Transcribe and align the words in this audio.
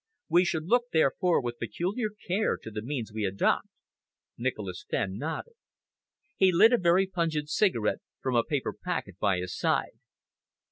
We 0.29 0.45
should 0.45 0.65
look, 0.65 0.85
therefore, 0.91 1.39
with 1.43 1.59
peculiar 1.59 2.09
care 2.27 2.57
to 2.57 2.71
the 2.71 2.81
means 2.81 3.13
we 3.13 3.23
adopt." 3.23 3.67
Nicholas 4.35 4.83
Fenn 4.89 5.15
nodded. 5.19 5.53
He 6.35 6.51
lit 6.51 6.73
a 6.73 6.79
very 6.79 7.05
pungent 7.05 7.49
cigarette 7.49 8.01
from 8.19 8.35
a 8.35 8.43
paper 8.43 8.73
packet 8.73 9.19
by 9.19 9.37
his 9.37 9.55
side. 9.55 9.99